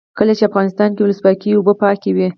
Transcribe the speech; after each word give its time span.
کله 0.17 0.33
چې 0.37 0.43
افغانستان 0.49 0.89
کې 0.93 1.01
ولسواکي 1.03 1.49
وي 1.49 1.57
اوبه 1.57 1.73
پاکې 1.81 2.09
وي. 2.15 2.27